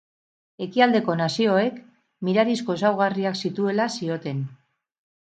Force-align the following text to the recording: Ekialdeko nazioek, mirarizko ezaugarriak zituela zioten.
Ekialdeko 0.65 1.15
nazioek, 1.19 1.77
mirarizko 2.29 2.77
ezaugarriak 2.79 3.39
zituela 3.47 3.87
zioten. 4.01 4.41